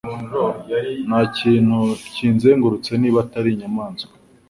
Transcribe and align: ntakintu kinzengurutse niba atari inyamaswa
ntakintu 1.07 1.79
kinzengurutse 2.15 2.91
niba 3.01 3.17
atari 3.25 3.49
inyamaswa 3.53 4.13